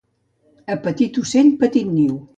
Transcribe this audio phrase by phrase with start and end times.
[0.75, 2.21] A petit ocell, petit niu.